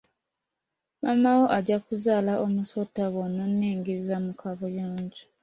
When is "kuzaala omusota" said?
1.85-3.01